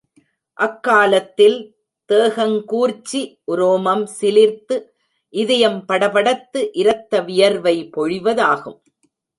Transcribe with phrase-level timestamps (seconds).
[0.57, 1.57] அக்காலத்தில்
[2.09, 4.77] தேகங்கூர்ச்சி, உரோமம் சிலிர்த்து,
[5.33, 8.79] இதயம் படபடத்து, இரத்த வியர்வை பொழிவதாகும்.